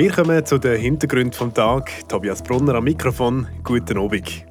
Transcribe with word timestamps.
Wir 0.00 0.10
kommen 0.12 0.46
zu 0.46 0.56
den 0.56 0.80
Hintergründen 0.80 1.34
vom 1.34 1.52
Tag. 1.52 1.90
Tobias 2.08 2.42
Brunner 2.42 2.76
am 2.76 2.84
Mikrofon. 2.84 3.46
Guten 3.62 3.98
Abend. 3.98 4.46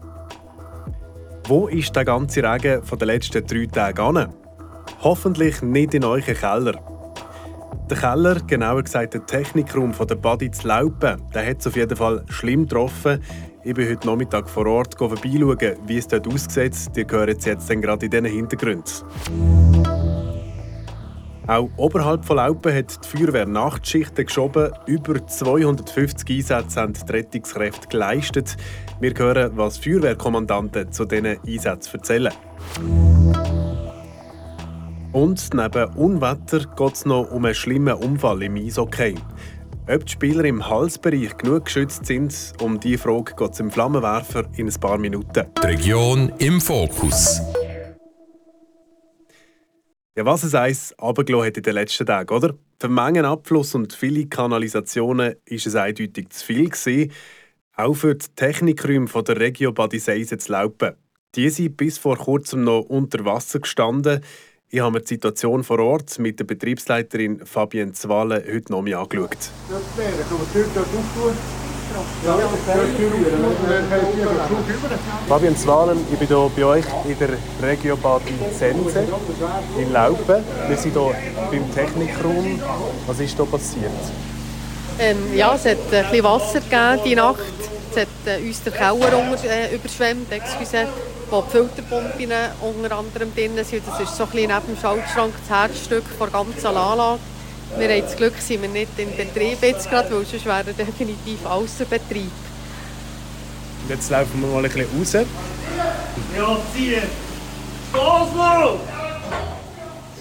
Wo 1.47 1.67
ist 1.67 1.95
der 1.95 2.05
ganze 2.05 2.43
Regen 2.43 2.83
von 2.83 2.99
den 2.99 3.07
letzten 3.07 3.43
drei 3.47 3.65
Tagen 3.65 4.15
an? 4.15 4.31
Hoffentlich 5.01 5.63
nicht 5.63 5.95
in 5.95 6.03
euren 6.03 6.21
Keller. 6.21 6.73
Der 7.89 7.97
Keller, 7.97 8.35
genauer 8.45 8.83
gesagt 8.83 9.15
der 9.15 9.25
Technikraum 9.25 9.91
von 9.91 10.05
der 10.05 10.17
Badi 10.17 10.51
zu 10.51 10.67
Laupen, 10.67 11.19
der 11.33 11.49
hat 11.49 11.61
es 11.61 11.65
auf 11.65 11.75
jeden 11.75 11.97
Fall 11.97 12.23
schlimm 12.29 12.67
getroffen. 12.67 13.19
Ich 13.63 13.73
bin 13.73 13.89
heute 13.89 14.05
Nachmittag 14.05 14.47
vor 14.47 14.67
Ort 14.67 14.99
vorbeischauen, 14.99 15.77
wie 15.87 15.97
es 15.97 16.07
dort 16.07 16.27
aussieht. 16.27 16.75
Hört 17.09 17.39
es 17.39 17.45
jetzt 17.45 17.67
gerade 17.67 18.05
in 18.05 18.11
diesen 18.11 18.25
Hintergründen. 18.25 19.98
Auch 21.49 21.67
oberhalb 21.77 22.25
von 22.25 22.37
Laupen 22.37 22.71
hat 22.75 22.99
die 23.03 23.17
Feuerwehr 23.17 23.47
Nachtschichten 23.47 24.23
geschoben. 24.23 24.71
Über 24.85 25.25
250 25.25 26.29
Einsätze 26.29 26.79
haben 26.79 26.93
die 26.93 27.11
Rettungskräfte 27.11 27.87
geleistet. 27.87 28.55
Wir 28.99 29.15
hören, 29.17 29.53
was 29.55 29.79
Feuerwehrkommandanten 29.79 30.91
zu 30.91 31.05
diesen 31.05 31.39
Einsätzen 31.43 31.95
erzählen. 31.95 32.33
Und 35.11 35.51
neben 35.55 35.85
Unwetter 35.95 36.59
geht 36.77 36.93
es 36.93 37.05
noch 37.05 37.31
um 37.31 37.43
einen 37.43 37.55
schlimmen 37.55 37.95
Unfall 37.95 38.43
im 38.43 38.55
Eishockey. 38.55 39.15
Ob 39.91 40.05
die 40.05 40.11
Spieler 40.11 40.45
im 40.45 40.69
Halsbereich 40.69 41.35
genug 41.35 41.65
geschützt 41.65 42.05
sind, 42.05 42.53
um 42.61 42.79
diese 42.79 42.99
Frage 42.99 43.33
geht 43.35 43.53
es 43.53 43.59
im 43.59 43.71
Flammenwerfer 43.71 44.43
in 44.55 44.67
ein 44.67 44.79
paar 44.79 44.99
Minuten. 44.99 45.47
Die 45.63 45.65
Region 45.65 46.31
im 46.37 46.61
Fokus. 46.61 47.41
Ja, 50.19 50.25
was 50.25 50.43
es 50.43 50.53
eins 50.53 50.93
runtergelassen 51.01 51.47
hat 51.47 51.55
in 51.55 51.63
den 51.63 51.73
letzten 51.75 52.05
Tagen, 52.05 52.35
oder? 52.35 52.53
Für 52.77 52.89
Mengenabfluss 52.89 53.73
und 53.73 53.93
viele 53.93 54.25
Kanalisationen 54.25 55.29
war 55.29 55.35
es 55.47 55.75
eindeutig 55.75 56.29
zu 56.31 56.45
viel. 56.45 56.69
Gewesen. 56.69 57.13
Auch 57.77 57.93
für 57.93 58.15
die 58.15 58.25
Technikräume 58.35 59.07
der 59.07 59.39
Regio 59.39 59.71
Badiseise 59.71 60.37
zu 60.37 60.51
laufen. 60.51 60.97
Die 61.35 61.49
sind 61.49 61.77
bis 61.77 61.97
vor 61.97 62.17
kurzem 62.17 62.65
noch 62.65 62.81
unter 62.81 63.23
Wasser 63.23 63.59
gestanden. 63.59 64.19
Ich 64.67 64.81
habe 64.81 64.91
mir 64.91 64.99
die 64.99 65.07
Situation 65.07 65.63
vor 65.63 65.79
Ort 65.79 66.19
mit 66.19 66.37
der 66.37 66.43
Betriebsleiterin 66.43 67.45
Fabienne 67.45 67.93
Zwale 67.93 68.43
heute 68.45 68.73
noch 68.73 68.79
einmal 68.79 68.95
angeschaut. 68.95 69.37
Fabian 75.27 75.57
Zwalen, 75.57 75.97
ich 76.11 76.19
bin 76.19 76.27
hier 76.27 76.51
bei 76.55 76.65
euch 76.65 76.85
in 77.05 77.17
der 77.19 77.29
Regio 77.61 77.97
Bad 77.97 78.21
Sense 78.57 79.07
in 79.77 79.93
Laupen. 79.93 80.43
Wir 80.67 80.77
sind 80.77 80.93
hier 80.93 81.15
beim 81.51 81.73
Technikraum. 81.73 82.59
Was 83.07 83.19
ist 83.19 83.35
hier 83.35 83.45
passiert? 83.45 83.91
Ähm, 84.99 85.17
ja, 85.35 85.55
es 85.55 85.65
hat 85.65 85.77
ein 85.91 86.09
bisschen 86.09 86.23
Wasser 86.23 86.59
gegeben 86.59 87.01
die 87.05 87.15
Nacht. 87.15 87.39
Es 87.91 88.01
hat 88.01 88.07
äh, 88.25 88.45
uns 88.45 88.61
der 88.63 88.73
Keller 88.73 89.17
unter, 89.17 89.43
äh, 89.45 89.73
überschwemmt, 89.73 90.31
excuse, 90.31 90.87
wo 91.29 91.41
die 91.41 91.51
Filterpumpen 91.51 92.31
unter 92.61 92.97
anderem 92.97 93.33
drin 93.33 93.51
sind. 93.63 93.83
Das 93.87 93.99
ist 93.99 94.15
so 94.15 94.23
ein 94.23 94.29
bisschen 94.29 94.51
neben 94.51 94.65
dem 94.67 94.77
Schaltschrank 94.79 95.33
das 95.47 95.57
Herzstück 95.57 96.03
der 96.19 96.27
ganzen 96.27 96.67
Anlage. 96.67 97.19
Wir 97.77 97.89
haben 97.89 98.01
das 98.01 98.15
Glück, 98.15 98.33
sind 98.39 98.61
wir 98.61 98.69
nicht 98.69 98.97
in 98.97 99.15
Betrieb 99.15 99.61
jetzt 99.61 99.89
gerade, 99.89 100.11
weil 100.11 100.25
sonst 100.25 100.45
wäre 100.45 100.73
definitiv 100.73 101.45
außer 101.45 101.85
Betrieb. 101.85 102.31
Und 103.83 103.89
jetzt 103.89 104.09
laufen 104.09 104.41
wir 104.41 104.47
mal 104.47 104.65
ein 104.65 104.71
bisschen 104.71 104.87
raus. 104.97 105.13
Ja, 106.35 106.57
zieh! 106.73 106.97
Oslo! 107.93 108.79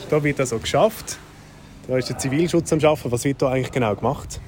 Hier 0.08 0.22
wird 0.24 0.38
das 0.38 0.50
so 0.50 0.58
geschafft. 0.58 1.18
Da 1.86 1.96
ist 1.96 2.08
der 2.08 2.18
Zivilschutz 2.18 2.72
am 2.72 2.80
Arbeiten. 2.84 3.10
Was 3.10 3.24
wird 3.24 3.40
hier 3.40 3.48
eigentlich 3.48 3.70
genau 3.70 3.94
gemacht? 3.94 4.40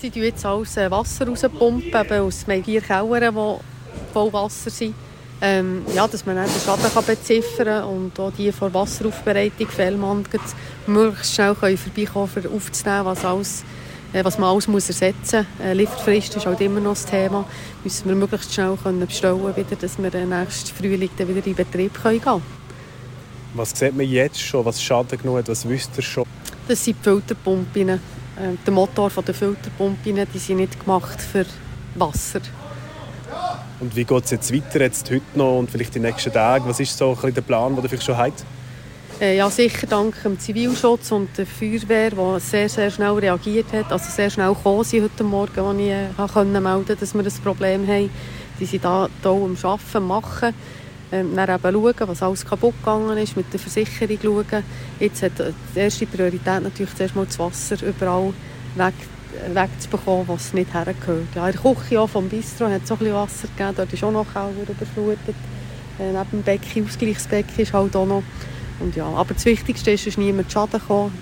Sie 0.00 0.10
pumpen 0.10 0.24
jetzt 0.24 0.46
alles 0.46 0.76
äh, 0.76 0.90
Wasser 0.90 1.26
rauspumpen, 1.26 1.82
eben 1.92 2.20
aus 2.20 2.44
vier 2.44 2.80
Kellern, 2.80 3.34
die 3.34 4.12
voll 4.12 4.32
Wasser 4.32 4.70
sind. 4.70 4.94
Ähm, 5.40 5.82
ja, 5.94 6.06
dass 6.06 6.24
man 6.24 6.36
den 6.36 6.46
Schaden 6.64 6.92
kann 6.92 7.04
beziffern 7.04 7.66
kann 7.66 7.84
und 7.84 8.18
auch 8.20 8.32
die 8.32 8.52
vor 8.52 8.72
Wasseraufbereitung 8.72 9.68
Fellmann 9.68 10.24
möglichst 10.86 11.34
schnell 11.34 11.54
vorbeikommen 11.54 12.30
können, 12.32 12.46
um 12.46 12.56
aufzunehmen, 12.56 13.04
was, 13.04 13.24
alles, 13.24 13.64
äh, 14.12 14.24
was 14.24 14.38
man 14.38 14.50
alles 14.50 14.68
muss 14.68 14.88
ersetzen 14.88 15.46
muss. 15.58 15.66
Äh, 15.66 15.74
Lieferfrist 15.74 16.36
ist 16.36 16.46
halt 16.46 16.60
immer 16.60 16.80
noch 16.80 16.92
das 16.92 17.04
Thema. 17.04 17.44
Müssen 17.82 18.08
wir 18.08 18.14
möglichst 18.14 18.54
schnell 18.54 18.78
können 18.82 19.06
bestellen 19.06 19.56
wieder, 19.56 19.76
dass 19.76 19.98
wir 19.98 20.14
äh, 20.14 20.24
nächsten 20.24 20.74
Frühling 20.74 21.10
dann 21.16 21.28
wieder 21.28 21.46
in 21.46 21.54
Betrieb 21.54 22.00
können 22.00 22.20
gehen 22.20 22.42
Was 23.54 23.70
sieht 23.70 23.96
man 23.96 24.08
jetzt 24.08 24.40
schon, 24.40 24.64
was 24.64 24.82
Schaden 24.82 25.18
genug 25.18 25.38
hat, 25.38 25.48
was 25.48 25.68
wisst 25.68 25.90
ihr 25.96 26.02
schon? 26.02 26.24
Das 26.68 26.82
sind 26.82 26.96
die 27.00 27.02
Filterpumpen. 27.02 27.88
Äh, 27.88 27.98
der 28.64 28.72
Motor 28.72 29.10
der 29.10 29.34
Filterpumpen 29.34 30.26
die 30.32 30.38
sind 30.38 30.56
nicht 30.56 30.80
gemacht 30.80 31.20
für 31.20 31.44
Wasser. 31.96 32.40
Und 33.84 33.94
wie 33.96 34.04
geht 34.04 34.24
es 34.24 34.30
jetzt 34.30 34.50
weiter, 34.50 34.80
jetzt 34.80 35.10
heute 35.10 35.20
noch 35.34 35.58
und 35.58 35.70
vielleicht 35.70 35.94
die 35.94 36.00
nächsten 36.00 36.32
Tage? 36.32 36.66
Was 36.66 36.80
ist 36.80 36.96
so 36.96 37.10
ein 37.10 37.16
bisschen 37.16 37.34
der 37.34 37.42
Plan, 37.42 37.76
den 37.76 37.84
ihr 37.84 38.00
schon 38.00 38.16
habt? 38.16 38.42
Äh, 39.20 39.36
ja, 39.36 39.50
sicher 39.50 39.86
dank 39.86 40.22
dem 40.22 40.40
Zivilschutz 40.40 41.12
und 41.12 41.36
der 41.36 41.44
Feuerwehr, 41.44 42.08
die 42.12 42.40
sehr, 42.40 42.70
sehr 42.70 42.90
schnell 42.90 43.12
reagiert 43.12 43.66
hat. 43.74 43.92
Also 43.92 44.10
sehr 44.10 44.30
schnell 44.30 44.54
gekommen 44.54 44.84
sind 44.84 45.04
heute 45.04 45.22
Morgen, 45.22 45.60
als 45.60 45.78
ich 45.78 45.90
äh, 45.90 46.32
konnte 46.32 46.60
melden 46.62 46.96
dass 46.98 47.12
wir 47.12 47.22
ein 47.22 47.32
Problem 47.44 47.86
haben. 47.86 48.08
Die 48.58 48.64
sind 48.64 48.86
da, 48.86 49.06
hier 49.20 49.30
am 49.30 49.54
Arbeiten, 49.62 50.06
machen. 50.06 50.54
Ähm, 51.12 51.36
dann 51.36 51.50
eben 51.50 51.72
schauen, 51.74 52.08
was 52.08 52.22
alles 52.22 52.46
kaputt 52.46 52.74
gegangen 52.78 53.18
ist, 53.18 53.36
mit 53.36 53.52
der 53.52 53.60
Versicherung 53.60 54.18
schauen. 54.22 54.64
Jetzt 54.98 55.22
hat 55.22 55.38
äh, 55.40 55.52
die 55.74 55.78
erste 55.78 56.06
Priorität 56.06 56.62
natürlich 56.62 56.94
zuerst 56.94 57.14
mal 57.14 57.26
das 57.26 57.38
Wasser 57.38 57.76
überall 57.86 58.32
weg 58.76 58.94
wegzubekommen, 59.52 60.28
was 60.28 60.52
nicht 60.52 60.72
hergehört. 60.72 61.28
Ja, 61.34 61.48
in 61.48 61.52
der 61.52 61.74
Küche 61.74 62.00
auch 62.00 62.08
vom 62.08 62.28
Bistro 62.28 62.66
hat 62.66 62.82
es 62.84 62.90
auch 62.90 62.96
ein 62.96 62.98
bisschen 63.00 63.14
Wasser 63.14 63.48
gegeben, 63.48 63.74
dort 63.76 63.92
ist 63.92 64.04
auch 64.04 64.12
noch 64.12 64.26
Keller 64.32 64.52
überflutet. 64.68 65.36
Äh, 65.98 66.12
neben 66.12 66.30
dem 66.32 66.42
Becken, 66.42 66.86
Ausgleichsbecken 66.86 67.58
ist 67.58 67.72
halt 67.72 67.94
auch 67.96 68.06
noch. 68.06 68.22
Und 68.80 68.96
ja, 68.96 69.06
aber 69.06 69.34
das 69.34 69.44
Wichtigste 69.44 69.92
ist, 69.92 70.06
dass 70.06 70.16
niemand 70.16 70.50
Schaden 70.50 70.80
gekommen, 70.80 71.12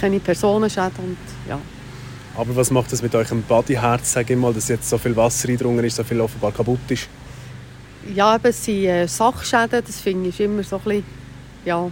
keine 0.00 0.20
Personenschäden 0.20 0.92
und 0.98 1.16
ja. 1.48 1.58
Aber 2.36 2.54
was 2.54 2.70
macht 2.70 2.92
das 2.92 3.02
mit 3.02 3.14
eurem 3.14 3.42
Bodyherz, 3.42 4.12
sage 4.12 4.34
ich 4.34 4.38
mal, 4.38 4.54
dass 4.54 4.68
jetzt 4.68 4.88
so 4.88 4.98
viel 4.98 5.16
Wasser 5.16 5.48
eindrungen 5.48 5.84
ist, 5.84 5.96
so 5.96 6.04
viel 6.04 6.20
offenbar 6.20 6.52
kaputt 6.52 6.78
ist? 6.88 7.08
Ja, 8.14 8.36
eben, 8.36 8.46
es 8.46 8.64
sind 8.64 8.84
äh, 8.84 9.06
Sachschäden, 9.06 9.82
das 9.84 10.00
finde 10.00 10.28
ich 10.28 10.40
immer 10.40 10.62
so 10.62 10.76
ein 10.76 10.82
bisschen, 10.82 11.04
ja, 11.64 11.90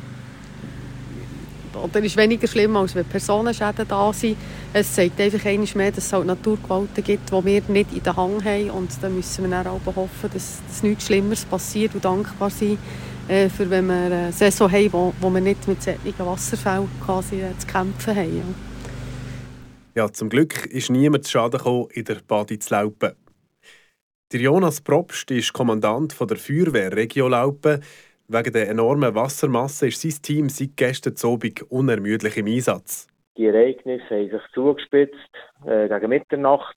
oder 1.76 2.02
ist 2.02 2.16
weniger 2.16 2.46
schlimm, 2.46 2.76
als 2.76 2.94
wenn 2.94 3.04
Personenschäden 3.04 3.86
da 3.88 4.12
sind. 4.12 4.36
Es 4.72 4.94
zeigt 4.94 5.20
einfach 5.20 5.44
einmal 5.44 5.68
mehr, 5.74 5.90
dass 5.90 6.06
es 6.06 6.12
halt 6.12 6.26
Naturgewalten 6.26 7.04
gibt, 7.04 7.30
die 7.30 7.44
wir 7.44 7.62
nicht 7.68 7.92
in 7.92 8.02
der 8.02 8.16
Hand 8.16 8.44
haben. 8.44 8.70
Und 8.70 8.90
da 9.00 9.08
müssen 9.08 9.44
wir 9.44 9.50
dann 9.50 9.66
auch 9.66 9.80
hoffen, 9.86 10.30
dass, 10.32 10.60
dass 10.68 10.82
nichts 10.82 11.06
Schlimmeres 11.06 11.44
passiert 11.44 11.94
und 11.94 12.04
dankbar 12.04 12.50
sein, 12.50 12.78
äh, 13.28 13.48
für 13.48 13.68
wenn 13.70 13.86
wir 13.86 13.94
eine 13.94 14.32
Saison 14.32 14.70
haben, 14.70 14.92
wo, 14.92 15.14
wo 15.20 15.30
wir 15.30 15.40
nicht 15.40 15.66
mit 15.68 15.82
solchen 15.82 16.18
Wasserfällen 16.18 16.88
quasi, 17.04 17.42
äh, 17.42 17.56
zu 17.58 17.66
kämpfen 17.66 18.16
haben. 18.16 18.54
Ja. 19.94 20.04
ja. 20.04 20.12
zum 20.12 20.28
Glück 20.28 20.66
ist 20.66 20.90
niemand 20.90 21.24
zu 21.24 21.32
Schaden 21.32 21.58
gekommen, 21.58 21.88
in 21.92 22.04
der 22.04 22.18
Badi 22.26 22.58
zu 22.58 22.74
laufen. 22.74 23.12
Der 24.30 24.40
Jonas 24.40 24.82
Probst 24.82 25.30
ist 25.30 25.54
Kommandant 25.54 26.14
der 26.20 26.36
Feuerwehr 26.36 26.94
Regio 26.94 27.28
Laupen. 27.28 27.82
Wegen 28.30 28.52
der 28.52 28.68
enormen 28.68 29.14
Wassermasse 29.14 29.88
ist 29.88 30.02
sein 30.02 30.22
Team 30.22 30.48
seit 30.50 30.76
gestern 30.76 31.14
Abend 31.24 31.62
unermüdlich 31.70 32.36
im 32.36 32.46
Einsatz. 32.46 33.06
Die 33.38 33.46
Ereignisse 33.46 34.04
haben 34.10 34.28
sich 34.28 34.42
zugespitzt 34.52 35.16
äh, 35.64 35.88
gegen 35.88 36.10
Mitternacht. 36.10 36.76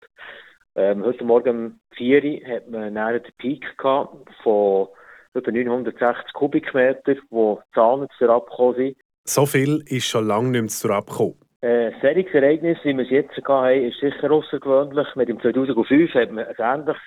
Ähm, 0.75 1.03
heute 1.03 1.25
Morgen 1.25 1.65
um 1.65 1.79
4 1.97 2.23
Uhr 2.23 2.55
hat 2.55 2.69
man 2.69 2.95
den 2.95 3.21
Peak 3.37 3.77
gehabt 3.77 4.29
von 4.43 4.87
über 5.33 5.51
960 5.51 6.31
Kubikmeter, 6.31 7.15
die 7.15 7.57
Zahlen 7.73 8.07
zur 8.17 8.29
abgekommen 8.29 8.75
sind. 8.75 8.97
So 9.25 9.45
viel 9.45 9.83
ist 9.87 10.05
schon 10.05 10.27
lange 10.27 10.51
nicht 10.51 10.61
mehr 10.61 10.69
zur 10.69 10.91
abgekommen. 10.91 11.35
Äh, 11.59 11.87
ein 11.87 12.27
Ereignis, 12.27 12.77
wie 12.83 12.95
wir 12.95 13.03
es 13.03 13.09
jetzt 13.09 13.35
hatten, 13.35 13.83
ist 13.89 13.99
sicher 13.99 14.31
außergewöhnlich. 14.31 15.07
Mit 15.15 15.27
dem 15.27 15.41
2005 15.41 16.13
hat 16.13 16.31
man 16.31 16.45
ein 16.45 16.55
ähnliches 16.57 17.01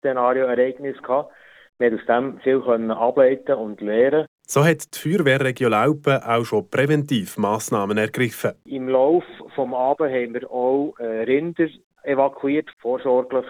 Szenario-Ereignis 0.00 1.02
gehabt. 1.02 1.32
Wir 1.78 1.92
aus 1.92 2.06
dem 2.06 2.40
viel 2.40 2.62
können 2.62 2.90
ableiten 2.90 3.54
und 3.54 3.82
lernen. 3.82 4.26
So 4.46 4.64
hat 4.64 4.94
die 4.94 4.98
Feuerwehr 4.98 5.40
Region 5.40 5.72
Laupen 5.72 6.22
auch 6.22 6.44
schon 6.44 6.70
präventiv 6.70 7.36
Massnahmen 7.36 7.98
ergriffen. 7.98 8.52
Im 8.64 8.88
Laufe 8.88 9.26
des 9.44 9.58
Abends 9.58 10.14
haben 10.14 10.34
wir 10.34 10.50
auch 10.50 10.94
äh, 10.98 11.24
Rinder 11.24 11.68
evakuiert, 12.02 12.70
vorsorglich 12.78 13.44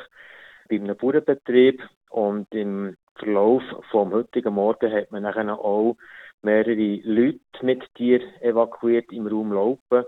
bei 0.68 0.76
einem 0.76 0.96
Bauernbetrieb. 0.96 1.82
Und 2.10 2.46
im 2.52 2.96
Verlauf 3.14 3.62
des 3.62 3.92
heutigen 3.92 4.54
Morgen 4.54 4.92
hat 4.92 5.12
man 5.12 5.22
dann 5.22 5.50
auch 5.50 5.96
mehrere 6.42 7.00
Leute 7.04 7.38
mit 7.62 7.84
Tieren 7.94 8.26
evakuiert 8.40 9.12
im 9.12 9.28
Raum 9.28 9.52
Laupen, 9.52 10.04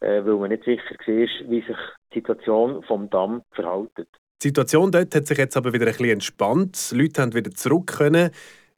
äh, 0.00 0.24
weil 0.24 0.34
man 0.34 0.50
nicht 0.50 0.64
sicher 0.64 0.96
war, 0.98 1.50
wie 1.50 1.60
sich 1.60 1.76
die 2.12 2.18
Situation 2.18 2.82
vom 2.84 3.08
Damm 3.08 3.42
verhält. 3.52 4.08
Die 4.42 4.48
Situation 4.48 4.90
dort 4.90 5.14
hat 5.14 5.26
sich 5.28 5.38
jetzt 5.38 5.56
aber 5.56 5.72
wieder 5.72 5.86
ein 5.86 5.92
bisschen 5.92 6.10
entspannt. 6.10 6.90
Die 6.90 6.96
Leute 6.96 7.22
haben 7.22 7.32
wieder 7.32 7.52
zurück 7.52 7.86
können. 7.98 8.30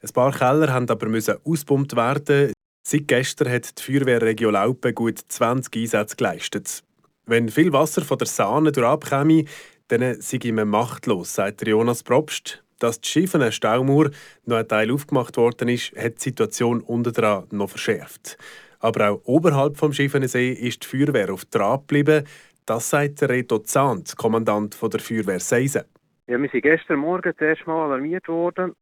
Ein 0.02 0.12
paar 0.12 0.30
Keller 0.30 0.70
haben 0.70 0.90
aber 0.90 1.08
müssen 1.08 1.36
ausgepumpt 1.42 1.96
werden. 1.96 2.52
Seit 2.86 3.08
gestern 3.08 3.50
hat 3.50 3.78
die 3.78 3.82
Feuerwehr 3.82 4.20
Region 4.20 4.52
Laupen 4.52 4.94
gut 4.94 5.20
20 5.26 5.74
Einsätze 5.74 6.16
geleistet. 6.16 6.82
Wenn 7.24 7.48
viel 7.48 7.72
Wasser 7.72 8.02
von 8.02 8.18
der 8.18 8.26
Sahne 8.26 8.72
durchkäme, 8.72 9.46
dann 9.88 10.20
sei 10.20 10.52
man 10.52 10.68
machtlos, 10.68 11.34
sagt 11.34 11.66
Jonas 11.66 12.02
Probst. 12.02 12.62
Dass 12.78 13.00
die 13.00 13.08
schiefene 13.08 13.50
Staumauer 13.50 14.10
noch 14.44 14.58
ein 14.58 14.68
Teil 14.68 14.92
aufgemacht 14.92 15.38
worden 15.38 15.68
ist, 15.68 15.96
hat 15.96 16.16
die 16.18 16.24
Situation 16.24 16.82
unten 16.82 17.14
dran 17.14 17.46
noch 17.52 17.70
verschärft. 17.70 18.36
Aber 18.80 19.08
auch 19.08 19.20
oberhalb 19.24 19.78
vom 19.78 19.94
Schiffenensee 19.94 20.52
ist 20.52 20.82
die 20.82 20.88
Feuerwehr 20.88 21.32
auf 21.32 21.46
Draht 21.46 21.88
geblieben. 21.88 22.26
Das 22.66 22.88
sagt 22.88 23.22
Reto 23.22 23.58
Zahnt, 23.58 24.16
Kommandant 24.16 24.80
der 24.80 24.98
Feuerwehr 24.98 25.38
Seisen. 25.38 25.84
Ja, 26.26 26.40
wir 26.40 26.48
sind 26.48 26.62
gestern 26.62 26.98
Morgen 26.98 27.30
das 27.30 27.38
erste 27.38 27.66
Mal 27.66 27.84
alarmiert 27.84 28.26
worden. 28.26 28.74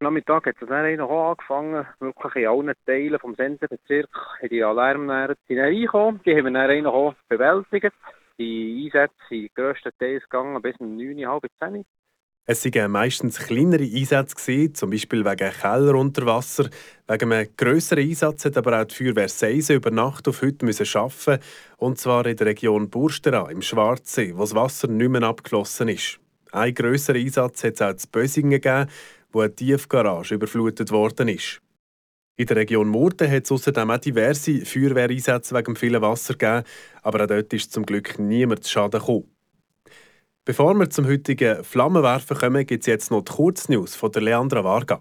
Am 0.00 0.04
Nachmittag 0.06 0.46
hat 0.46 0.56
es 0.58 0.66
dann 0.66 0.96
noch 0.96 1.10
angefangen, 1.10 1.86
wirklich 2.00 2.36
in 2.36 2.48
allen 2.48 2.72
Teilen 2.86 3.18
des 3.22 3.36
Sensenbezirks 3.36 4.18
die 4.50 4.64
Alarmnähre 4.64 5.36
reingekommen. 5.50 6.22
Die 6.24 6.34
haben 6.34 6.54
wir 6.54 6.66
dann 6.66 6.86
auch 6.86 7.14
bewältigt. 7.28 7.94
Die 8.38 8.86
Einsätze 8.86 9.14
sind 9.28 9.54
grösstenteils 9.56 10.22
gegangen 10.22 10.62
bis 10.62 10.76
um 10.78 10.96
9, 10.96 11.28
halb 11.28 11.44
10 11.62 11.84
es 12.44 12.64
waren 12.64 12.90
meistens 12.90 13.38
kleinere 13.38 13.84
Einsätze, 13.84 14.72
zum 14.72 14.90
Beispiel 14.90 15.24
wegen 15.24 15.52
Keller 15.52 15.94
unter 15.94 16.26
Wasser. 16.26 16.68
Wegen 17.06 17.32
einem 17.32 17.48
grösseren 17.56 18.02
Einsatz 18.02 18.44
hat 18.44 18.56
aber 18.56 18.80
auch 18.80 18.84
die 18.84 18.96
Feuerwehr 18.96 19.28
Seisen 19.28 19.76
über 19.76 19.92
Nacht 19.92 20.26
auf 20.26 20.42
heute 20.42 20.66
arbeiten 20.66 21.42
und 21.76 21.98
zwar 21.98 22.26
in 22.26 22.36
der 22.36 22.48
Region 22.48 22.90
Burstera 22.90 23.48
im 23.48 23.62
Schwarzsee, 23.62 24.32
wo 24.34 24.40
das 24.40 24.56
Wasser 24.56 24.88
nicht 24.88 25.08
mehr 25.08 25.22
abgeschlossen 25.22 25.86
ist. 25.86 26.18
Ein 26.50 26.74
grösserer 26.74 27.18
Einsatz 27.18 27.62
hat 27.62 27.74
es 27.74 27.80
auch 27.80 27.90
in 27.90 28.10
Bösingen 28.10 28.60
gegeben, 28.60 28.90
wo 29.30 29.40
eine 29.40 29.54
Tiefgarage 29.54 30.34
überflutet 30.34 30.90
worden 30.90 31.28
ist. 31.28 31.60
In 32.36 32.46
der 32.46 32.56
Region 32.56 32.88
Murten 32.88 33.30
hat 33.30 33.44
es 33.44 33.52
außerdem 33.52 33.88
auch 33.88 33.98
diverse 33.98 34.64
Feuerwehreinsätze 34.64 35.54
wegen 35.54 35.76
vielen 35.76 36.02
Wasser 36.02 36.34
gegeben, 36.34 36.64
aber 37.02 37.22
auch 37.22 37.28
dort 37.28 37.52
ist 37.52 37.72
zum 37.72 37.86
Glück 37.86 38.18
niemand 38.18 38.64
zu 38.64 38.70
Schaden 38.72 38.98
gekommen. 38.98 39.31
Bevor 40.44 40.74
wir 40.74 40.90
zum 40.90 41.06
heutigen 41.06 41.62
Flammenwerfen 41.62 42.36
kommen, 42.36 42.66
gibt 42.66 42.82
es 42.82 42.88
jetzt 42.88 43.12
noch 43.12 43.22
die 43.22 43.30
Kurznews 43.30 43.94
von 43.94 44.10
der 44.10 44.22
Leandra 44.22 44.64
Varga. 44.64 45.00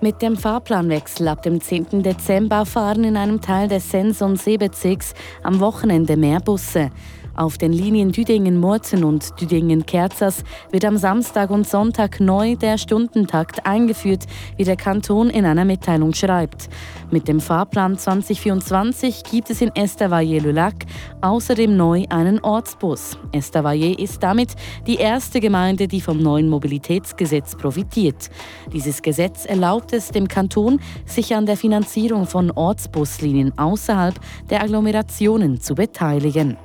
Mit 0.00 0.22
dem 0.22 0.36
Fahrplanwechsel 0.36 1.26
ab 1.26 1.42
dem 1.42 1.60
10. 1.60 2.04
Dezember 2.04 2.66
fahren 2.66 3.02
in 3.02 3.16
einem 3.16 3.40
Teil 3.40 3.66
des 3.66 3.90
Sens- 3.90 4.22
und 4.22 4.40
Seebezirks 4.40 5.12
am 5.42 5.58
Wochenende 5.58 6.16
mehr 6.16 6.38
Busse. 6.38 6.90
Auf 7.34 7.56
den 7.56 7.72
Linien 7.72 8.12
Düdingen-Murten 8.12 9.04
und 9.04 9.40
Düdingen-Kerzers 9.40 10.44
wird 10.70 10.84
am 10.84 10.98
Samstag 10.98 11.50
und 11.50 11.66
Sonntag 11.66 12.20
neu 12.20 12.56
der 12.56 12.76
Stundentakt 12.76 13.64
eingeführt, 13.64 14.26
wie 14.56 14.64
der 14.64 14.76
Kanton 14.76 15.30
in 15.30 15.46
einer 15.46 15.64
Mitteilung 15.64 16.12
schreibt. 16.12 16.68
Mit 17.10 17.28
dem 17.28 17.40
Fahrplan 17.40 17.96
2024 17.96 19.24
gibt 19.24 19.48
es 19.50 19.62
in 19.62 19.74
Estavayer-le-Lac 19.74 20.84
außerdem 21.22 21.74
neu 21.74 22.04
einen 22.10 22.40
Ortsbus. 22.40 23.18
Estavayer 23.32 23.98
ist 23.98 24.22
damit 24.22 24.54
die 24.86 24.96
erste 24.96 25.40
Gemeinde, 25.40 25.88
die 25.88 26.00
vom 26.02 26.18
neuen 26.18 26.50
Mobilitätsgesetz 26.50 27.56
profitiert. 27.56 28.30
Dieses 28.72 29.00
Gesetz 29.00 29.46
erlaubt 29.46 29.92
es 29.92 30.10
dem 30.10 30.28
Kanton, 30.28 30.80
sich 31.06 31.34
an 31.34 31.46
der 31.46 31.56
Finanzierung 31.56 32.26
von 32.26 32.50
Ortsbuslinien 32.50 33.56
außerhalb 33.58 34.18
der 34.50 34.62
Agglomerationen 34.62 35.60
zu 35.60 35.74
beteiligen. 35.74 36.58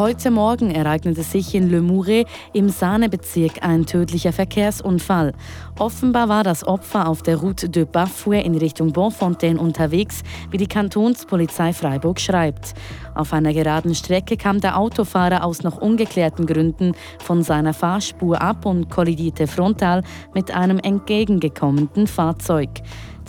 Heute 0.00 0.30
Morgen 0.30 0.70
ereignete 0.70 1.22
sich 1.22 1.54
in 1.54 1.68
Le 1.68 1.82
Mouret 1.82 2.26
im 2.54 2.70
Sahnebezirk 2.70 3.62
ein 3.62 3.84
tödlicher 3.84 4.32
Verkehrsunfall. 4.32 5.34
Offenbar 5.78 6.30
war 6.30 6.42
das 6.42 6.66
Opfer 6.66 7.06
auf 7.06 7.22
der 7.22 7.36
Route 7.36 7.68
de 7.68 7.84
Bafouet 7.84 8.46
in 8.46 8.54
Richtung 8.54 8.94
Bonfontaine 8.94 9.60
unterwegs, 9.60 10.22
wie 10.50 10.56
die 10.56 10.68
Kantonspolizei 10.68 11.74
Freiburg 11.74 12.18
schreibt. 12.18 12.72
Auf 13.14 13.34
einer 13.34 13.52
geraden 13.52 13.94
Strecke 13.94 14.38
kam 14.38 14.62
der 14.62 14.78
Autofahrer 14.78 15.44
aus 15.44 15.64
noch 15.64 15.76
ungeklärten 15.76 16.46
Gründen 16.46 16.94
von 17.18 17.42
seiner 17.42 17.74
Fahrspur 17.74 18.40
ab 18.40 18.64
und 18.64 18.88
kollidierte 18.88 19.46
frontal 19.46 20.02
mit 20.32 20.50
einem 20.50 20.78
entgegengekommenen 20.78 22.06
Fahrzeug. 22.06 22.70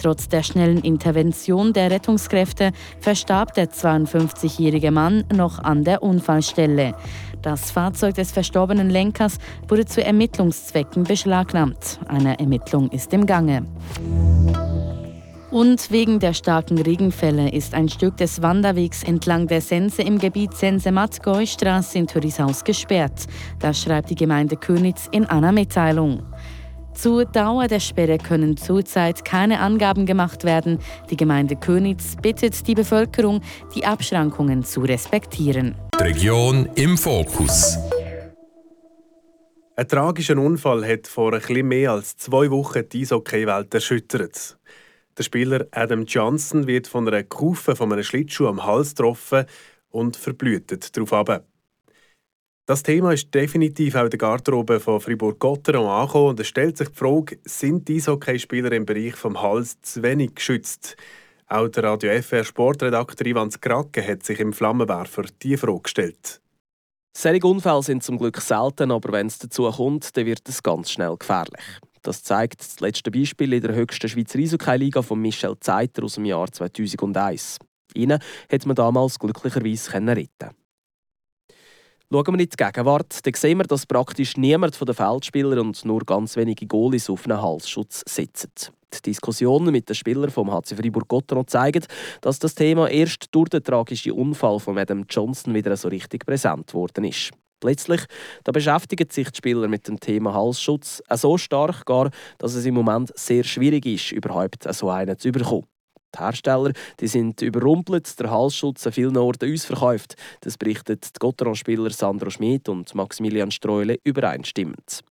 Trotz 0.02 0.28
der 0.28 0.44
schnellen 0.44 0.82
Intervention 0.82 1.74
der 1.74 1.92
Rettungskräfte 1.92 2.72
verstarb 3.00 3.54
der 3.54 3.70
52-jährige 3.70 4.92
Mann 4.92 5.24
noch 5.34 5.60
an 5.60 5.84
der 5.84 6.04
Unfallstelle. 6.04 6.94
Das 7.42 7.72
Fahrzeug 7.72 8.16
des 8.16 8.32
verstorbenen 8.32 8.90
Lenkers 8.90 9.38
wurde 9.68 9.86
zu 9.86 10.04
Ermittlungszwecken 10.04 11.04
beschlagnahmt. 11.04 12.00
Eine 12.08 12.40
Ermittlung 12.40 12.90
ist 12.92 13.14
im 13.14 13.26
Gange. 13.26 13.66
Und 15.52 15.92
wegen 15.92 16.20
der 16.20 16.34
starken 16.34 16.80
Regenfälle 16.80 17.52
ist 17.52 17.74
ein 17.74 17.90
Stück 17.90 18.16
des 18.16 18.42
Wanderwegs 18.42 19.04
entlang 19.04 19.48
der 19.48 19.60
Sense 19.60 20.02
im 20.02 20.18
Gebiet 20.18 20.54
Sense-Matgoi-Straße 20.54 21.98
in 21.98 22.08
Törishaus 22.08 22.64
gesperrt. 22.64 23.28
Das 23.60 23.82
schreibt 23.82 24.10
die 24.10 24.16
Gemeinde 24.16 24.56
Könitz 24.56 25.10
in 25.12 25.26
einer 25.26 25.52
Mitteilung. 25.52 26.24
Zur 26.94 27.26
Dauer 27.26 27.68
der 27.68 27.80
Sperre 27.80 28.18
können 28.18 28.58
zurzeit 28.58 29.26
keine 29.26 29.60
Angaben 29.60 30.06
gemacht 30.06 30.44
werden. 30.44 30.80
Die 31.10 31.18
Gemeinde 31.18 31.56
Könitz 31.56 32.16
bittet 32.22 32.68
die 32.68 32.76
Bevölkerung, 32.76 33.42
die 33.74 33.86
Abschrankungen 33.86 34.64
zu 34.64 34.82
respektieren. 34.82 35.76
Die 36.00 36.04
Region 36.04 36.70
im 36.76 36.98
Fokus. 36.98 37.78
Ein 39.76 39.88
tragischer 39.88 40.38
Unfall 40.38 40.86
hat 40.86 41.08
vor 41.08 41.34
etwas 41.34 41.64
mehr 41.64 41.92
als 41.92 42.18
zwei 42.18 42.52
Wochen 42.52 42.88
die 42.90 43.02
Eishockey-Welt 43.02 43.74
erschüttert. 43.74 44.60
Der 45.18 45.24
Spieler 45.24 45.66
Adam 45.72 46.06
Johnson 46.06 46.68
wird 46.68 46.88
von 46.88 47.08
einer 47.08 47.24
Kufe 47.24 47.76
von 47.76 47.92
einem 47.92 48.04
Schlittschuh 48.04 48.48
am 48.48 48.66
Hals 48.66 48.96
getroffen 48.96 49.46
und 49.90 50.18
verblühtet 50.18 50.96
darauf 50.96 51.14
ab. 51.14 51.46
Das 52.72 52.84
Thema 52.84 53.12
ist 53.12 53.34
definitiv 53.34 53.96
auch 53.96 54.06
in 54.06 54.12
der 54.12 54.18
Garderobe 54.18 54.80
von 54.80 55.02
Fribourg-Gotteron 55.02 55.90
angekommen 55.90 56.30
und 56.30 56.40
es 56.40 56.48
stellt 56.48 56.78
sich 56.78 56.88
die 56.88 56.96
Frage, 56.96 57.38
sind 57.44 57.86
die 57.90 57.98
Eishockeyspieler 57.98 58.72
im 58.72 58.86
Bereich 58.86 59.16
vom 59.16 59.42
Hals 59.42 59.82
zu 59.82 60.02
wenig 60.04 60.36
geschützt? 60.36 60.96
Auch 61.48 61.68
der 61.68 61.84
Radio 61.84 62.22
FR 62.22 62.46
Sportredakteur 62.46 63.28
Ivan 63.28 63.52
Skrake 63.52 64.02
hat 64.08 64.24
sich 64.24 64.40
im 64.40 64.54
Flammenwerfer 64.54 65.26
die 65.42 65.58
Frage 65.58 65.82
gestellt. 65.82 66.40
Solche 67.12 67.46
Unfälle 67.46 67.84
sind 67.84 68.04
zum 68.04 68.18
Glück 68.18 68.40
selten, 68.40 68.92
aber 68.92 69.12
wenn 69.12 69.28
es 69.28 69.38
dazu 69.38 69.70
kommt, 69.70 70.16
dann 70.16 70.26
wird 70.26 70.48
es 70.48 70.64
ganz 70.64 70.92
schnell 70.92 71.18
gefährlich. 71.18 71.66
Das 72.04 72.24
zeigt 72.24 72.62
das 72.62 72.80
letzte 72.80 73.12
Beispiel 73.12 73.52
in 73.52 73.64
der 73.64 73.76
höchsten 73.76 74.08
Schweizer 74.08 74.40
Eishockey-Liga 74.40 75.02
von 75.02 75.20
Michel 75.20 75.58
Zeiter 75.60 76.06
aus 76.06 76.14
dem 76.14 76.24
Jahr 76.24 76.50
2001. 76.50 77.58
Ihn 77.96 78.14
hat 78.14 78.66
man 78.66 78.76
damals 78.78 79.20
glücklicherweise 79.20 79.94
retten 79.94 80.61
Schauen 82.14 82.26
wir 82.28 82.34
in 82.34 82.40
die 82.40 82.58
Gegenwart, 82.58 83.26
dann 83.26 83.34
sehen 83.36 83.60
wir, 83.60 83.64
dass 83.64 83.86
praktisch 83.86 84.36
niemand 84.36 84.76
von 84.76 84.86
den 84.86 84.96
Feldspielern 84.96 85.60
und 85.60 85.86
nur 85.86 86.02
ganz 86.02 86.36
wenige 86.36 86.68
Goalies 86.68 87.10
auf 87.10 87.26
einen 87.26 87.42
Halsschutz 87.42 88.04
sitzen. 88.06 88.50
Die 88.94 89.02
Diskussionen 89.12 89.72
mit 89.72 89.88
den 89.88 89.96
Spielern 89.96 90.30
vom 90.30 90.52
HC 90.52 90.76
Fribourg-Gotteron 90.76 91.48
zeigen, 91.48 91.86
dass 92.20 92.40
das 92.40 92.54
Thema 92.54 92.90
erst 92.90 93.28
durch 93.32 93.48
den 93.48 93.64
tragischen 93.64 94.12
Unfall 94.12 94.60
von 94.60 94.78
Adam 94.78 95.06
Johnson 95.10 95.54
wieder 95.54 95.78
so 95.78 95.88
richtig 95.88 96.26
präsent 96.26 96.74
worden 96.74 97.06
ist. 97.06 97.32
Plötzlich 97.62 98.02
da 98.44 98.52
beschäftigen 98.52 99.10
sich 99.10 99.30
die 99.30 99.38
Spieler 99.38 99.70
mit 99.70 99.88
dem 99.88 99.98
Thema 99.98 100.34
Halsschutz 100.34 101.02
so 101.14 101.38
stark 101.38 101.86
gar, 101.86 102.10
dass 102.40 102.56
es 102.56 102.66
im 102.66 102.74
Moment 102.74 103.18
sehr 103.18 103.46
schwierig 103.46 103.86
ist, 103.86 104.12
überhaupt 104.12 104.68
so 104.74 104.90
einen 104.90 105.18
zu 105.18 105.32
bekommen. 105.32 105.66
Die 106.14 106.20
Hersteller 106.20 106.74
die 107.00 107.08
sind 107.08 107.42
überrumpelt, 107.42 108.20
der 108.20 108.32
Halsschutz 108.32 108.86
an 108.86 108.94
vielen 108.94 109.18
Orten 109.18 109.52
ausverkauft. 109.52 110.16
Das 110.42 110.58
berichtet 110.58 111.16
die 111.16 111.20
Gotteron-Spieler 111.20 111.90
Sandro 111.92 112.30
Schmid 112.30 112.70
und 112.70 112.94
Maximilian 112.96 113.52
Streule 113.52 113.98
übereinstimmend. 114.04 115.02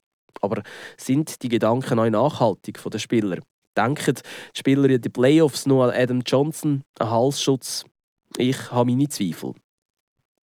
Aber 0.40 0.62
sind 0.96 1.42
die 1.42 1.48
Gedanken 1.48 1.96
neu 1.96 2.10
nachhaltig 2.10 2.78
von 2.78 2.90
den 2.90 3.00
Spielern? 3.00 3.40
Denken 3.76 4.14
die 4.16 4.58
Spieler 4.58 4.90
in 4.90 5.00
den 5.00 5.12
Playoffs 5.12 5.66
nur 5.66 5.84
an 5.84 5.94
Adam 5.94 6.22
Johnson, 6.26 6.82
einen 6.98 7.10
Halsschutz? 7.10 7.84
Ich 8.36 8.70
habe 8.70 8.90
meine 8.90 9.08
Zweifel. 9.08 9.54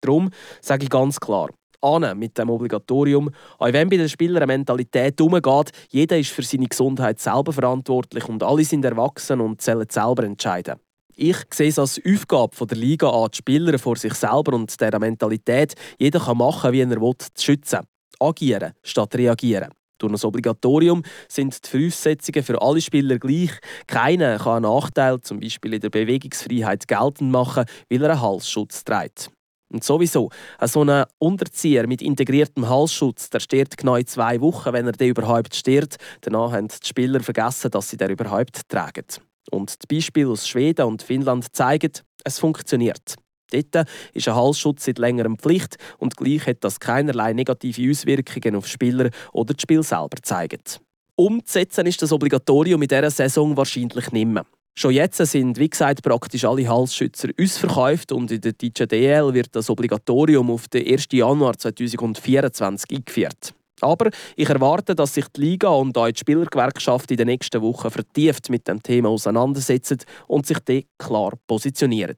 Darum 0.02 0.30
sage 0.62 0.84
ich 0.84 0.90
ganz 0.90 1.20
klar, 1.20 1.50
an 1.82 2.18
mit 2.18 2.38
dem 2.38 2.50
Obligatorium. 2.50 3.30
Auch 3.58 3.74
wenn 3.74 3.90
bei 3.90 3.98
den 3.98 4.10
Spielern 4.10 4.44
eine 4.44 4.48
Mentalität 4.48 5.20
umgeht, 5.22 5.72
jeder 5.90 6.18
ist 6.18 6.32
für 6.32 6.44
seine 6.44 6.68
Gesundheit 6.68 7.20
selber 7.20 7.54
verantwortlich 7.54 8.28
und 8.28 8.44
alle 8.44 8.64
sind 8.64 8.86
erwachsen 8.86 9.42
und 9.42 9.62
sollen 9.62 9.88
selber 9.90 10.24
entscheiden. 10.24 10.80
Ich 11.16 11.38
sehe 11.52 11.70
es 11.70 11.80
als 11.80 12.00
Aufgabe 12.08 12.68
der 12.68 12.78
Liga 12.78 13.10
an, 13.10 13.30
die 13.34 13.38
Spieler 13.38 13.80
vor 13.80 13.96
sich 13.96 14.14
selber 14.14 14.54
und 14.54 14.80
dieser 14.80 15.00
Mentalität, 15.00 15.74
jeder 15.98 16.20
kann 16.20 16.38
machen, 16.38 16.72
wie 16.72 16.82
er 16.82 17.02
will, 17.02 17.14
zu 17.18 17.44
schützen. 17.44 17.80
Agieren 18.20 18.74
statt 18.84 19.16
reagieren. 19.16 19.72
Durch 19.98 20.12
das 20.12 20.26
Obligatorium 20.26 21.02
sind 21.28 21.58
die 21.66 21.70
Voraussetzungen 21.70 22.44
für 22.44 22.62
alle 22.62 22.82
Spieler 22.82 23.18
gleich. 23.18 23.52
Keiner 23.88 24.38
kann 24.38 24.64
einen 24.64 24.72
Nachteil, 24.72 25.20
zum 25.22 25.40
Beispiel 25.40 25.74
in 25.74 25.82
der 25.82 25.90
Bewegungsfreiheit, 25.90 26.88
geltend 26.88 27.32
machen, 27.32 27.66
weil 27.90 28.04
er 28.04 28.12
einen 28.12 28.22
Halsschutz 28.22 28.84
trägt. 28.84 29.32
Und 29.70 29.84
sowieso, 29.84 30.30
so 30.64 30.84
ein 30.84 31.06
Unterzieher 31.18 31.88
mit 31.88 32.02
integriertem 32.02 32.70
Halsschutz, 32.70 33.30
der 33.30 33.42
stirbt 33.42 33.78
genau 33.78 34.02
zwei 34.04 34.40
Wochen, 34.40 34.72
wenn 34.72 34.86
er 34.86 34.94
den 34.94 35.10
überhaupt 35.10 35.56
stirbt. 35.56 35.98
Danach 36.22 36.54
haben 36.54 36.70
die 36.70 36.88
Spieler 36.88 37.20
vergessen, 37.20 37.72
dass 37.72 37.90
sie 37.90 37.98
den 37.98 38.12
überhaupt 38.12 38.70
tragen. 38.70 39.06
Und 39.52 39.76
die 39.84 39.96
Beispiele 39.96 40.30
aus 40.30 40.48
Schweden 40.48 40.86
und 40.86 41.04
Finnland 41.04 41.54
zeigen, 41.54 41.92
es 42.24 42.40
funktioniert. 42.40 43.16
Dort 43.52 43.88
ist 44.14 44.28
ein 44.28 44.36
Halsschutz 44.36 44.86
seit 44.86 45.00
längerem 45.00 45.38
Pflicht 45.38 45.78
und 46.00 46.18
gleich 46.18 46.46
hat 46.48 46.64
das 46.64 46.80
keinerlei 46.80 47.34
negative 47.34 47.90
Auswirkungen 47.90 48.56
auf 48.56 48.68
Spieler 48.68 49.10
oder 49.32 49.54
das 49.54 49.62
Spiel 49.62 49.84
selber 49.84 50.16
gezeigt. 50.16 50.82
Umzusetzen 51.16 51.88
ist 51.88 52.02
das 52.02 52.12
Obligatorium 52.12 52.82
in 52.82 52.90
dieser 52.90 53.10
Saison 53.10 53.56
wahrscheinlich 53.56 54.12
nicht 54.12 54.28
mehr. 54.28 54.46
Schon 54.80 54.92
jetzt 54.92 55.18
sind, 55.18 55.58
wie 55.58 55.72
gesagt, 55.72 56.04
praktisch 56.04 56.46
alle 56.46 56.70
Halsschützer 56.70 57.30
ausverkauft 57.42 58.12
und 58.12 58.30
in 58.30 58.42
der 58.42 58.54
DJDL 58.54 59.34
wird 59.34 59.56
das 59.56 59.72
Obligatorium 59.72 60.52
auf 60.52 60.68
den 60.68 60.86
1. 60.86 61.08
Januar 61.14 61.58
2024 61.58 62.96
eingeführt. 62.96 63.56
Aber 63.82 64.12
ich 64.36 64.48
erwarte, 64.48 64.94
dass 64.94 65.16
sich 65.16 65.26
die 65.30 65.42
Liga 65.42 65.70
und 65.70 65.98
auch 65.98 66.08
die 66.08 66.20
Spielergewerkschaft 66.20 67.10
in 67.10 67.18
den 67.18 67.26
nächsten 67.26 67.60
Wochen 67.64 67.90
vertieft 67.90 68.52
mit 68.52 68.68
dem 68.68 68.84
Thema 68.84 69.10
auseinandersetzen 69.10 69.98
und 70.28 70.46
sich 70.46 70.60
dort 70.60 70.86
klar 71.00 71.34
positionieren. 71.48 72.18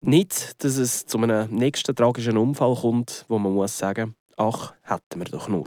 Nicht, 0.00 0.62
dass 0.62 0.76
es 0.76 1.06
zu 1.06 1.18
einem 1.18 1.52
nächsten 1.52 1.96
tragischen 1.96 2.36
Unfall 2.36 2.76
kommt, 2.76 3.24
wo 3.26 3.40
man 3.40 3.52
muss 3.52 3.76
sagen, 3.76 4.14
ach, 4.36 4.74
hätten 4.82 5.18
wir 5.18 5.24
doch 5.24 5.48
nur. 5.48 5.66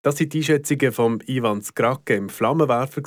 Das 0.00 0.16
sind 0.16 0.32
die 0.32 0.38
Einschätzungen 0.38 0.92
von 0.92 1.22
Ivan 1.26 1.60
Skrake 1.60 2.14
im 2.14 2.30
Flammenwerfer. 2.30 3.02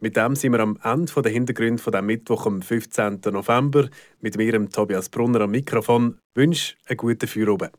Mit 0.00 0.16
dem 0.16 0.36
sind 0.36 0.52
wir 0.52 0.60
am 0.60 0.78
Ende 0.84 1.22
der 1.22 1.32
Hintergründe 1.32 1.82
von 1.82 1.92
dem 1.92 2.06
Mittwoch 2.06 2.46
am 2.46 2.62
15. 2.62 3.20
November. 3.32 3.88
Mit 4.20 4.36
mir, 4.36 4.70
Tobias 4.70 5.08
Brunner, 5.08 5.40
am 5.40 5.50
Mikrofon. 5.50 6.20
Ich 6.30 6.36
wünsche 6.36 6.76
einen 6.86 6.96
guten 6.96 7.26
Feierabend. 7.26 7.78